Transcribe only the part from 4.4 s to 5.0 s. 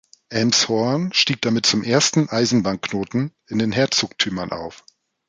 auf.